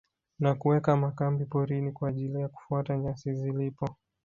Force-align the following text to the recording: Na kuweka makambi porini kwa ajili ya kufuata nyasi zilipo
Na 0.39 0.55
kuweka 0.55 0.95
makambi 0.97 1.45
porini 1.45 1.91
kwa 1.91 2.09
ajili 2.09 2.39
ya 2.41 2.47
kufuata 2.47 2.97
nyasi 2.97 3.33
zilipo 3.33 3.95